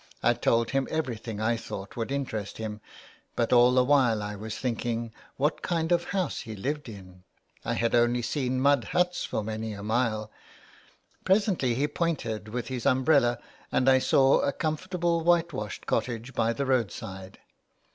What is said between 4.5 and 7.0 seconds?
thinking what kind of house he lived